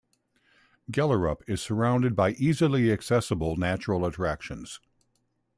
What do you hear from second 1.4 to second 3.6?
is surrounded by easily accessible